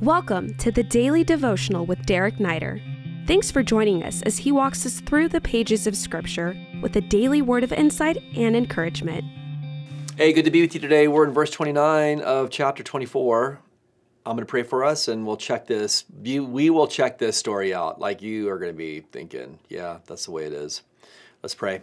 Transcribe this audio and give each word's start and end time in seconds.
Welcome 0.00 0.54
to 0.54 0.72
the 0.72 0.82
Daily 0.82 1.24
Devotional 1.24 1.84
with 1.84 2.06
Derek 2.06 2.36
Neider. 2.36 2.80
Thanks 3.26 3.50
for 3.50 3.62
joining 3.62 4.02
us 4.02 4.22
as 4.22 4.38
he 4.38 4.50
walks 4.50 4.86
us 4.86 5.00
through 5.00 5.28
the 5.28 5.42
pages 5.42 5.86
of 5.86 5.94
Scripture 5.94 6.56
with 6.80 6.96
a 6.96 7.02
daily 7.02 7.42
word 7.42 7.64
of 7.64 7.70
insight 7.70 8.16
and 8.34 8.56
encouragement. 8.56 9.22
Hey, 10.16 10.32
good 10.32 10.46
to 10.46 10.50
be 10.50 10.62
with 10.62 10.72
you 10.72 10.80
today. 10.80 11.06
We're 11.06 11.26
in 11.26 11.34
verse 11.34 11.50
29 11.50 12.22
of 12.22 12.48
chapter 12.48 12.82
24. 12.82 13.60
I'm 14.24 14.36
going 14.36 14.38
to 14.38 14.50
pray 14.50 14.62
for 14.62 14.84
us 14.84 15.06
and 15.06 15.26
we'll 15.26 15.36
check 15.36 15.66
this. 15.66 16.06
We 16.22 16.70
will 16.70 16.86
check 16.86 17.18
this 17.18 17.36
story 17.36 17.74
out 17.74 18.00
like 18.00 18.22
you 18.22 18.48
are 18.48 18.58
going 18.58 18.72
to 18.72 18.78
be 18.78 19.00
thinking, 19.00 19.58
yeah, 19.68 19.98
that's 20.06 20.24
the 20.24 20.30
way 20.30 20.46
it 20.46 20.54
is. 20.54 20.80
Let's 21.42 21.54
pray. 21.54 21.82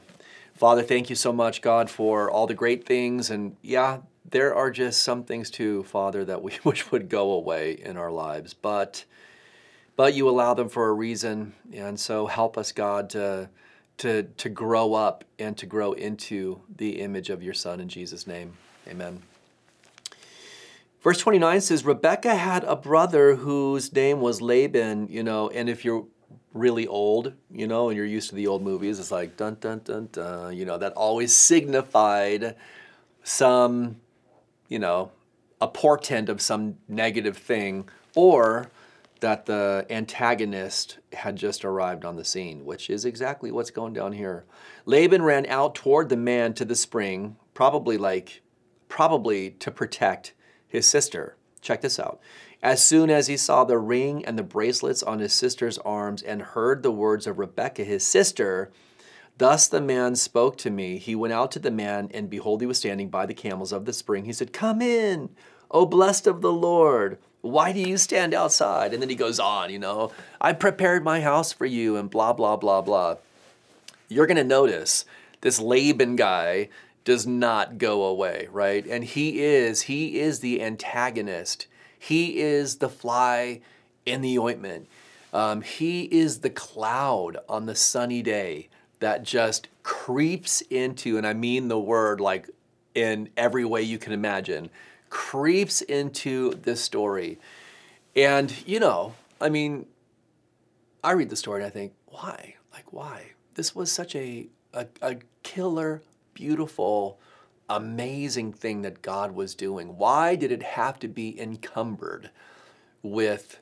Father, 0.55 0.81
thank 0.81 1.11
you 1.11 1.15
so 1.15 1.31
much, 1.31 1.61
God, 1.61 1.88
for 1.88 2.31
all 2.31 2.47
the 2.47 2.55
great 2.55 2.84
things. 2.84 3.29
And 3.29 3.57
yeah, 3.61 3.99
there 4.30 4.54
are 4.55 4.71
just 4.71 5.04
some 5.04 5.23
things 5.23 5.50
too, 5.50 5.84
Father, 5.84 6.25
that 6.25 6.41
we 6.41 6.54
wish 6.64 6.91
would 6.91 7.10
go 7.10 7.32
away 7.32 7.73
in 7.73 7.98
our 7.98 8.12
lives, 8.12 8.54
but 8.54 9.05
but 9.96 10.14
you 10.14 10.29
allow 10.29 10.54
them 10.54 10.70
for 10.70 10.89
a 10.89 10.93
reason, 10.93 11.54
and 11.74 12.00
so 12.00 12.28
help 12.28 12.57
us, 12.57 12.71
God, 12.71 13.10
to 13.11 13.50
to 13.98 14.24
to 14.24 14.50
grow 14.50 14.93
up 14.93 15.24
and 15.39 15.57
to 15.57 15.65
grow 15.65 15.93
into 15.93 16.61
the 16.75 17.00
image 17.01 17.29
of 17.29 17.42
your 17.42 17.54
Son 17.54 17.79
in 17.79 17.89
Jesus' 17.89 18.28
name. 18.28 18.54
Amen. 18.87 19.21
Verse 21.01 21.20
29 21.20 21.62
says, 21.62 21.86
Rebekah 21.86 22.36
had 22.36 22.64
a 22.64 22.75
brother 22.75 23.36
whose 23.36 23.93
name 23.93 24.20
was 24.20 24.42
Laban, 24.42 25.07
you 25.09 25.23
know, 25.23 25.50
and 25.50 25.70
if 25.70 25.86
you're 25.86 26.06
really 26.54 26.87
old, 26.87 27.34
you 27.51 27.68
know, 27.68 27.89
and 27.89 27.96
you're 27.96 28.06
used 28.06 28.29
to 28.29 28.36
the 28.36 28.48
old 28.48 28.62
movies, 28.62 29.00
it's 29.00 29.12
like 29.12 29.37
dun 29.37 29.57
dun 29.59 29.82
dun 29.84 30.09
dun, 30.12 30.57
you 30.57 30.65
know, 30.65 30.78
that 30.78 30.93
always 30.93 31.36
signified 31.36 32.56
some 33.23 33.98
you 34.67 34.80
know, 34.80 35.12
a 35.59 35.67
portent 35.67 36.30
of 36.30 36.42
some 36.42 36.78
negative 36.88 37.38
thing, 37.38 37.89
or 38.16 38.70
that 39.20 39.45
the 39.48 39.86
antagonist 39.90 41.00
had 41.14 41.36
just 41.36 41.66
arrived 41.66 42.06
on 42.06 42.16
the 42.16 42.26
scene, 42.26 42.66
which 42.66 42.90
is 42.90 43.06
exactly 43.06 43.52
what's 43.52 43.72
going 43.72 43.94
down 43.94 44.14
here. 44.14 44.46
Laban 44.86 45.24
ran 45.24 45.46
out 45.48 45.74
toward 45.74 46.09
the 46.09 46.18
man 46.18 46.54
to 46.54 46.66
the 46.66 46.76
spring, 46.76 47.36
probably 47.54 47.98
like, 47.98 48.42
probably 48.90 49.52
to 49.52 49.72
protect 49.72 50.34
his 50.68 50.86
sister. 50.86 51.36
Check 51.62 51.81
this 51.81 52.00
out. 52.00 52.20
As 52.62 52.84
soon 52.84 53.09
as 53.09 53.28
he 53.28 53.38
saw 53.38 53.64
the 53.64 53.78
ring 53.78 54.26
and 54.26 54.38
the 54.38 54.44
bracelets 54.44 55.04
on 55.04 55.20
his 55.20 55.34
sister's 55.34 55.78
arms 55.80 56.22
and 56.22 56.42
heard 56.42 56.84
the 56.84 56.92
words 56.92 57.26
of 57.26 57.40
Rebekah, 57.40 57.84
his 57.84 58.06
sister, 58.06 58.72
Thus 59.38 59.68
the 59.68 59.82
man 59.82 60.16
spoke 60.16 60.58
to 60.60 60.70
me. 60.70 60.98
He 60.98 61.16
went 61.16 61.34
out 61.34 61.52
to 61.52 61.60
the 61.60 61.72
man, 61.72 62.10
and 62.14 62.30
behold, 62.30 62.62
he 62.62 62.68
was 62.68 62.80
standing 62.80 63.10
by 63.10 63.26
the 63.26 63.34
camels 63.34 63.72
of 63.72 63.86
the 63.86 63.94
spring. 63.94 64.26
He 64.26 64.34
said, 64.34 64.52
Come 64.52 64.82
in, 64.82 65.30
O 65.70 65.86
blessed 65.86 66.26
of 66.28 66.42
the 66.42 66.52
Lord. 66.52 67.20
Why 67.42 67.72
do 67.72 67.80
you 67.80 67.98
stand 67.98 68.34
outside? 68.34 68.94
And 68.94 69.02
then 69.02 69.10
he 69.10 69.16
goes 69.16 69.40
on, 69.40 69.70
you 69.70 69.80
know, 69.80 70.12
I 70.42 70.54
prepared 70.54 71.04
my 71.04 71.22
house 71.22 71.54
for 71.54 71.66
you, 71.66 71.96
and 71.96 72.10
blah, 72.10 72.34
blah, 72.34 72.56
blah, 72.56 72.82
blah. 72.82 73.18
You're 74.10 74.26
going 74.26 74.38
to 74.38 74.44
notice 74.44 75.06
this 75.42 75.60
Laban 75.60 76.16
guy 76.16 76.70
does 77.06 77.28
not 77.28 77.78
go 77.78 78.04
away, 78.04 78.48
right? 78.52 78.86
And 78.88 79.04
he 79.04 79.42
is, 79.42 79.84
he 79.84 80.20
is 80.20 80.40
the 80.40 80.62
antagonist. 80.62 81.68
He 81.98 82.40
is 82.40 82.78
the 82.78 82.90
fly 82.90 83.62
in 84.06 84.22
the 84.22 84.40
ointment. 84.40 84.88
Um, 85.32 85.62
he 85.62 86.04
is 86.04 86.40
the 86.40 86.50
cloud 86.50 87.38
on 87.48 87.66
the 87.66 87.76
sunny 87.76 88.22
day 88.22 88.70
that 89.00 89.23
just 89.23 89.67
creeps 89.84 90.62
into, 90.70 91.17
and 91.17 91.26
I 91.26 91.34
mean 91.34 91.67
the 91.67 91.80
word 91.80 92.20
like 92.20 92.50
in 92.95 93.30
every 93.38 93.64
way 93.64 93.81
you 93.81 93.98
can 93.98 94.12
imagine, 94.12 94.70
creeps 95.09 95.81
into 95.81 96.52
this 96.64 96.81
story. 96.81 97.40
And, 98.16 98.53
you 98.66 98.80
know, 98.80 99.14
I 99.40 99.50
mean, 99.50 99.86
I 101.03 101.12
read 101.12 101.30
the 101.30 101.36
story 101.36 101.62
and 101.62 101.68
I 101.68 101.70
think, 101.70 101.94
why? 102.08 102.56
Like, 102.73 102.92
why? 102.92 103.34
This 103.53 103.75
was 103.75 103.92
such 103.92 104.16
a, 104.16 104.48
a, 104.73 104.88
a 105.02 105.18
killer, 105.44 106.02
beautiful, 106.34 107.19
amazing 107.69 108.53
thing 108.53 108.81
that 108.81 109.02
God 109.02 109.34
was 109.34 109.53
doing. 109.53 109.97
Why 109.97 110.35
did 110.35 110.52
it 110.52 110.64
have 110.64 111.00
to 111.00 111.08
be 111.08 111.40
encumbered 111.40 112.31
with 113.03 113.59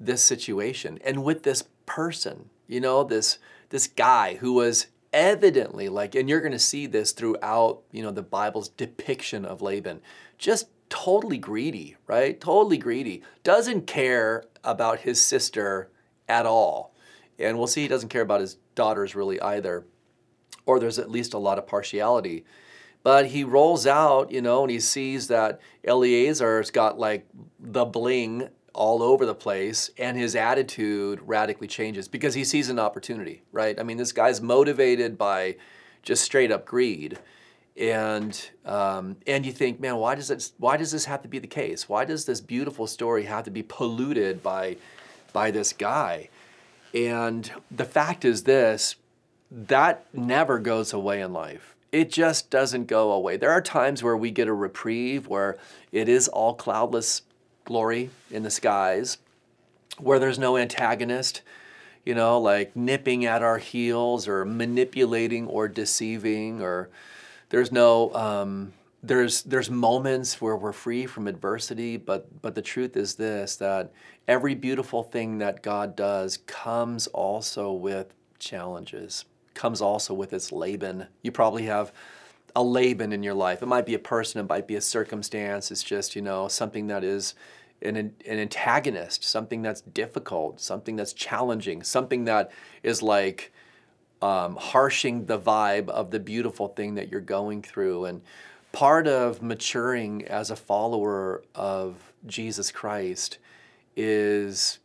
this 0.00 0.22
situation 0.22 0.98
and 1.04 1.22
with 1.22 1.44
this 1.44 1.64
person? 1.86 2.50
You 2.66 2.80
know, 2.80 3.04
this 3.04 3.38
this 3.70 3.86
guy 3.86 4.36
who 4.36 4.52
was 4.52 4.86
evidently 5.12 5.88
like 5.88 6.16
and 6.16 6.28
you're 6.28 6.40
going 6.40 6.52
to 6.52 6.58
see 6.58 6.86
this 6.86 7.12
throughout 7.12 7.82
you 7.92 8.02
know 8.02 8.10
the 8.10 8.20
bible's 8.20 8.68
depiction 8.70 9.44
of 9.44 9.62
laban 9.62 10.00
just 10.38 10.66
totally 10.88 11.38
greedy 11.38 11.96
right? 12.06 12.40
Totally 12.40 12.78
greedy. 12.78 13.22
Doesn't 13.42 13.86
care 13.86 14.44
about 14.62 15.00
his 15.00 15.20
sister 15.20 15.90
at 16.28 16.46
all. 16.46 16.94
And 17.38 17.58
we'll 17.58 17.66
see 17.66 17.82
he 17.82 17.88
doesn't 17.88 18.08
care 18.10 18.22
about 18.22 18.40
his 18.40 18.58
daughters 18.74 19.14
really 19.14 19.40
either. 19.40 19.86
Or 20.66 20.78
there's 20.78 20.98
at 20.98 21.10
least 21.10 21.34
a 21.34 21.38
lot 21.38 21.58
of 21.58 21.66
partiality. 21.66 22.44
But 23.02 23.26
he 23.26 23.44
rolls 23.44 23.86
out 23.86 24.30
you 24.30 24.40
know 24.40 24.62
and 24.62 24.70
he 24.70 24.80
sees 24.80 25.28
that 25.28 25.60
eleazar's 25.84 26.70
got 26.70 26.98
like 26.98 27.26
the 27.58 27.84
bling 27.84 28.48
all 28.74 29.02
over 29.02 29.24
the 29.24 29.34
place 29.34 29.90
and 29.98 30.16
his 30.16 30.34
attitude 30.34 31.20
radically 31.24 31.68
changes 31.68 32.08
because 32.08 32.34
he 32.34 32.44
sees 32.44 32.68
an 32.68 32.78
opportunity, 32.78 33.42
right? 33.52 33.78
I 33.78 33.84
mean, 33.84 33.96
this 33.96 34.12
guy's 34.12 34.40
motivated 34.40 35.16
by 35.16 35.56
just 36.02 36.22
straight 36.22 36.50
up 36.50 36.66
greed. 36.66 37.18
And 37.76 38.38
um, 38.64 39.16
and 39.26 39.44
you 39.44 39.52
think, 39.52 39.80
man, 39.80 39.96
why 39.96 40.14
does 40.14 40.30
it? 40.30 40.52
Why 40.58 40.76
does 40.76 40.92
this 40.92 41.06
have 41.06 41.22
to 41.22 41.28
be 41.28 41.40
the 41.40 41.48
case? 41.48 41.88
Why 41.88 42.04
does 42.04 42.24
this 42.24 42.40
beautiful 42.40 42.86
story 42.86 43.24
have 43.24 43.44
to 43.44 43.50
be 43.50 43.64
polluted 43.64 44.44
by 44.44 44.76
by 45.32 45.50
this 45.50 45.72
guy? 45.72 46.28
And 46.94 47.50
the 47.72 47.84
fact 47.84 48.24
is 48.24 48.44
this: 48.44 48.94
that 49.50 50.06
never 50.12 50.60
goes 50.60 50.92
away 50.92 51.20
in 51.20 51.32
life. 51.32 51.74
It 51.90 52.12
just 52.12 52.48
doesn't 52.48 52.86
go 52.86 53.10
away. 53.10 53.36
There 53.36 53.50
are 53.50 53.60
times 53.60 54.04
where 54.04 54.16
we 54.16 54.30
get 54.30 54.46
a 54.46 54.52
reprieve, 54.52 55.26
where 55.26 55.58
it 55.90 56.08
is 56.08 56.28
all 56.28 56.54
cloudless 56.54 57.22
glory 57.64 58.10
in 58.30 58.42
the 58.42 58.50
skies, 58.50 59.18
where 59.98 60.18
there's 60.18 60.38
no 60.38 60.56
antagonist, 60.56 61.42
you 62.04 62.14
know, 62.14 62.40
like 62.40 62.74
nipping 62.76 63.24
at 63.24 63.42
our 63.42 63.58
heels 63.58 64.28
or 64.28 64.44
manipulating 64.44 65.46
or 65.46 65.68
deceiving, 65.68 66.60
or 66.60 66.90
there's 67.50 67.72
no. 67.72 68.14
Um, 68.14 68.72
there's 69.06 69.42
there's 69.42 69.70
moments 69.70 70.40
where 70.40 70.56
we're 70.56 70.72
free 70.72 71.06
from 71.06 71.28
adversity, 71.28 71.96
but 71.98 72.40
but 72.40 72.54
the 72.54 72.62
truth 72.62 72.96
is 72.96 73.16
this 73.16 73.56
that 73.56 73.92
every 74.26 74.54
beautiful 74.54 75.02
thing 75.02 75.38
that 75.38 75.62
God 75.62 75.94
does 75.94 76.38
comes 76.46 77.06
also 77.08 77.70
with 77.72 78.14
challenges, 78.38 79.26
comes 79.52 79.80
also 79.80 80.14
with 80.14 80.32
its 80.32 80.52
Laban. 80.52 81.06
You 81.22 81.32
probably 81.32 81.64
have 81.64 81.92
a 82.56 82.62
Laban 82.62 83.12
in 83.12 83.22
your 83.22 83.34
life. 83.34 83.62
It 83.62 83.66
might 83.66 83.86
be 83.86 83.94
a 83.94 83.98
person, 83.98 84.40
it 84.40 84.48
might 84.48 84.66
be 84.66 84.76
a 84.76 84.80
circumstance. 84.80 85.70
It's 85.70 85.82
just, 85.82 86.14
you 86.14 86.22
know, 86.22 86.48
something 86.48 86.86
that 86.86 87.02
is 87.02 87.34
an, 87.82 87.96
an 87.96 88.14
antagonist, 88.26 89.24
something 89.24 89.62
that's 89.62 89.80
difficult, 89.80 90.60
something 90.60 90.96
that's 90.96 91.12
challenging, 91.12 91.82
something 91.82 92.24
that 92.24 92.50
is 92.82 93.02
like 93.02 93.52
um, 94.22 94.56
harshing 94.56 95.26
the 95.26 95.38
vibe 95.38 95.88
of 95.88 96.10
the 96.10 96.20
beautiful 96.20 96.68
thing 96.68 96.94
that 96.94 97.10
you're 97.10 97.20
going 97.20 97.62
through. 97.62 98.06
And 98.06 98.22
part 98.72 99.06
of 99.06 99.42
maturing 99.42 100.24
as 100.26 100.50
a 100.50 100.56
follower 100.56 101.42
of 101.54 102.12
Jesus 102.26 102.70
Christ 102.70 103.38
is 103.96 104.78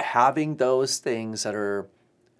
having 0.00 0.56
those 0.56 0.98
things 0.98 1.42
that 1.42 1.54
are 1.54 1.86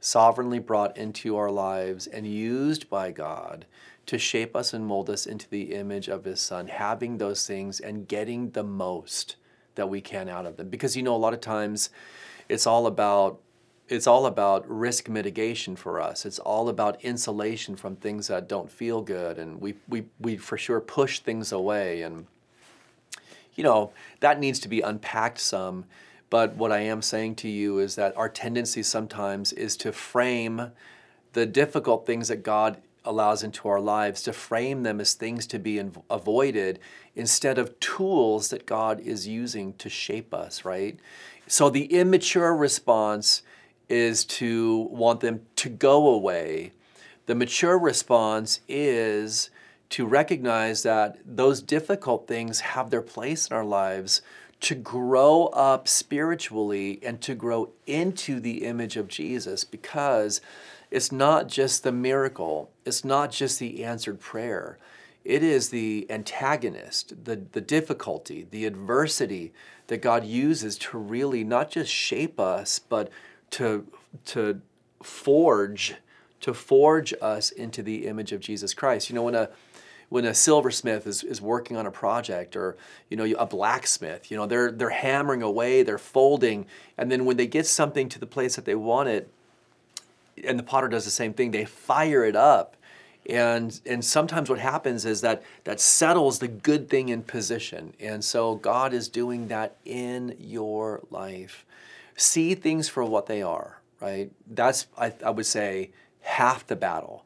sovereignly 0.00 0.58
brought 0.58 0.96
into 0.96 1.36
our 1.36 1.50
lives 1.50 2.06
and 2.06 2.26
used 2.26 2.88
by 2.88 3.10
God 3.10 3.66
to 4.06 4.18
shape 4.18 4.56
us 4.56 4.72
and 4.72 4.86
mold 4.86 5.10
us 5.10 5.26
into 5.26 5.48
the 5.50 5.74
image 5.74 6.08
of 6.08 6.24
His 6.24 6.40
Son, 6.40 6.68
having 6.68 7.18
those 7.18 7.46
things 7.46 7.78
and 7.80 8.08
getting 8.08 8.50
the 8.50 8.62
most 8.62 9.36
that 9.74 9.88
we 9.88 10.00
can 10.00 10.28
out 10.28 10.46
of 10.46 10.56
them. 10.56 10.68
Because 10.68 10.96
you 10.96 11.02
know, 11.02 11.14
a 11.14 11.16
lot 11.16 11.34
of 11.34 11.40
times 11.40 11.90
it's 12.48 12.66
all 12.66 12.86
about 12.86 13.40
it's 13.88 14.06
all 14.06 14.26
about 14.26 14.68
risk 14.68 15.08
mitigation 15.08 15.74
for 15.74 16.00
us. 16.00 16.26
It's 16.26 16.38
all 16.38 16.68
about 16.68 17.02
insulation 17.02 17.74
from 17.74 17.96
things 17.96 18.28
that 18.28 18.48
don't 18.48 18.70
feel 18.70 19.00
good, 19.02 19.38
and 19.38 19.60
we 19.60 19.74
we 19.88 20.04
we 20.20 20.36
for 20.36 20.58
sure 20.58 20.80
push 20.80 21.20
things 21.20 21.52
away, 21.52 22.02
and 22.02 22.26
you 23.54 23.64
know 23.64 23.92
that 24.20 24.40
needs 24.40 24.58
to 24.60 24.68
be 24.68 24.80
unpacked 24.80 25.40
some. 25.40 25.84
But 26.30 26.56
what 26.56 26.72
I 26.72 26.80
am 26.80 27.02
saying 27.02 27.36
to 27.36 27.48
you 27.48 27.78
is 27.78 27.94
that 27.96 28.16
our 28.16 28.28
tendency 28.28 28.82
sometimes 28.82 29.52
is 29.52 29.76
to 29.78 29.92
frame 29.92 30.72
the 31.32 31.46
difficult 31.46 32.06
things 32.06 32.28
that 32.28 32.42
God 32.42 32.82
allows 33.04 33.42
into 33.42 33.68
our 33.68 33.80
lives, 33.80 34.22
to 34.22 34.32
frame 34.32 34.82
them 34.82 35.00
as 35.00 35.14
things 35.14 35.46
to 35.46 35.58
be 35.58 35.82
avoided 36.10 36.78
instead 37.14 37.58
of 37.58 37.78
tools 37.80 38.50
that 38.50 38.66
God 38.66 39.00
is 39.00 39.26
using 39.26 39.72
to 39.74 39.88
shape 39.88 40.34
us, 40.34 40.64
right? 40.64 40.98
So 41.46 41.70
the 41.70 41.86
immature 41.86 42.54
response 42.54 43.42
is 43.88 44.24
to 44.26 44.88
want 44.90 45.20
them 45.20 45.40
to 45.56 45.70
go 45.70 46.08
away. 46.08 46.72
The 47.26 47.34
mature 47.34 47.78
response 47.78 48.60
is 48.68 49.48
to 49.90 50.04
recognize 50.04 50.82
that 50.82 51.16
those 51.24 51.62
difficult 51.62 52.28
things 52.28 52.60
have 52.60 52.90
their 52.90 53.00
place 53.00 53.48
in 53.48 53.56
our 53.56 53.64
lives 53.64 54.20
to 54.60 54.74
grow 54.74 55.46
up 55.46 55.86
spiritually 55.86 56.98
and 57.02 57.20
to 57.22 57.34
grow 57.34 57.70
into 57.86 58.40
the 58.40 58.64
image 58.64 58.96
of 58.96 59.08
Jesus 59.08 59.64
because 59.64 60.40
it's 60.90 61.12
not 61.12 61.48
just 61.48 61.82
the 61.82 61.92
miracle, 61.92 62.70
it's 62.84 63.04
not 63.04 63.30
just 63.30 63.58
the 63.58 63.84
answered 63.84 64.20
prayer. 64.20 64.78
It 65.24 65.42
is 65.42 65.68
the 65.68 66.06
antagonist, 66.08 67.24
the, 67.24 67.42
the 67.52 67.60
difficulty, 67.60 68.46
the 68.50 68.64
adversity 68.64 69.52
that 69.88 70.00
God 70.00 70.24
uses 70.24 70.78
to 70.78 70.98
really 70.98 71.44
not 71.44 71.70
just 71.70 71.92
shape 71.92 72.40
us, 72.40 72.78
but 72.78 73.10
to, 73.50 73.86
to 74.26 74.60
forge, 75.02 75.96
to 76.40 76.54
forge 76.54 77.12
us 77.20 77.50
into 77.50 77.82
the 77.82 78.06
image 78.06 78.32
of 78.32 78.40
Jesus 78.40 78.72
Christ. 78.72 79.10
You 79.10 79.16
know, 79.16 79.24
when 79.24 79.34
a 79.34 79.50
when 80.08 80.24
a 80.24 80.34
silversmith 80.34 81.06
is, 81.06 81.22
is 81.22 81.40
working 81.40 81.76
on 81.76 81.86
a 81.86 81.90
project 81.90 82.56
or 82.56 82.76
you 83.08 83.16
know 83.16 83.24
a 83.38 83.46
blacksmith 83.46 84.30
you 84.30 84.36
know 84.36 84.46
they're 84.46 84.70
they're 84.72 84.90
hammering 84.90 85.42
away 85.42 85.82
they're 85.82 85.98
folding 85.98 86.66
and 86.96 87.10
then 87.10 87.24
when 87.24 87.36
they 87.36 87.46
get 87.46 87.66
something 87.66 88.08
to 88.08 88.18
the 88.18 88.26
place 88.26 88.56
that 88.56 88.64
they 88.64 88.74
want 88.74 89.08
it 89.08 89.30
and 90.44 90.58
the 90.58 90.62
potter 90.62 90.88
does 90.88 91.04
the 91.04 91.10
same 91.10 91.32
thing 91.32 91.50
they 91.50 91.64
fire 91.64 92.24
it 92.24 92.36
up. 92.36 92.76
And 93.28 93.78
and 93.84 94.04
sometimes 94.04 94.48
what 94.48 94.58
happens 94.58 95.04
is 95.04 95.20
that 95.20 95.42
that 95.64 95.80
settles 95.80 96.38
the 96.38 96.48
good 96.48 96.88
thing 96.88 97.10
in 97.10 97.22
position. 97.22 97.92
And 98.00 98.24
so 98.24 98.54
god 98.54 98.92
is 98.94 99.08
doing 99.08 99.48
that 99.48 99.76
in 99.84 100.36
your 100.38 101.02
life. 101.10 101.66
See 102.16 102.54
things 102.54 102.88
for 102.88 103.04
what 103.04 103.26
they 103.26 103.42
are 103.42 103.78
right? 104.00 104.30
That's 104.46 104.86
i, 104.96 105.12
I 105.24 105.30
would 105.30 105.46
say 105.46 105.90
half 106.20 106.66
the 106.66 106.76
battle 106.76 107.24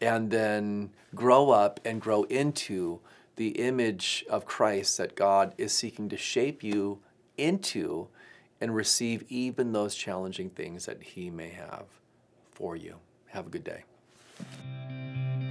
and 0.00 0.30
then 0.30 0.90
grow 1.14 1.50
up 1.50 1.80
and 1.84 2.00
grow 2.00 2.24
into 2.24 3.00
the 3.36 3.48
image 3.48 4.24
of 4.28 4.44
Christ 4.44 4.98
that 4.98 5.16
God 5.16 5.54
is 5.58 5.72
seeking 5.72 6.08
to 6.08 6.16
shape 6.16 6.62
you 6.62 7.00
into 7.36 8.08
and 8.60 8.74
receive 8.74 9.24
even 9.28 9.72
those 9.72 9.94
challenging 9.94 10.50
things 10.50 10.86
that 10.86 11.02
He 11.02 11.30
may 11.30 11.50
have 11.50 11.86
for 12.52 12.76
you. 12.76 12.96
Have 13.26 13.46
a 13.46 13.50
good 13.50 13.64
day. 13.64 13.84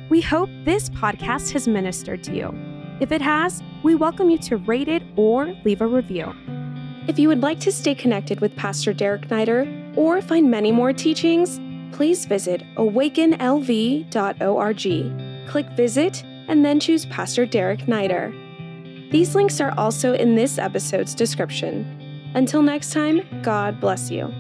We 0.10 0.22
hope 0.22 0.50
this 0.66 0.90
podcast 0.90 1.52
has 1.52 1.68
ministered 1.68 2.24
to 2.26 2.36
you. 2.36 2.54
If 3.00 3.12
it 3.12 3.22
has, 3.22 3.62
we 3.84 3.96
welcome 3.96 4.30
you 4.30 4.38
to 4.40 4.58
rate 4.58 4.88
it 4.88 5.04
or 5.16 5.54
leave 5.66 5.82
a 5.82 5.88
review. 5.88 6.34
If 7.08 7.20
you 7.20 7.28
would 7.28 7.42
like 7.42 7.60
to 7.62 7.72
stay 7.72 7.96
connected 7.96 8.40
with 8.40 8.56
Pastor 8.56 8.94
Derek 8.94 9.28
Neider 9.28 9.98
or 9.98 10.22
find 10.22 10.50
many 10.50 10.72
more 10.72 10.94
teachings, 10.94 11.60
please 11.94 12.26
visit 12.26 12.64
awakenlv.org. 12.76 13.48
Click 15.48 15.70
Visit 15.70 16.24
and 16.48 16.66
then 16.66 16.80
choose 16.80 17.06
Pastor 17.06 17.46
Derek 17.46 17.82
Neider. 17.82 18.34
These 19.12 19.36
links 19.36 19.62
are 19.62 19.74
also 19.78 20.14
in 20.14 20.36
this 20.36 20.58
episode's 20.58 21.14
description. 21.16 22.32
Until 22.34 22.64
next 22.64 22.92
time, 22.92 23.22
God 23.44 23.80
bless 23.80 24.10
you. 24.10 24.34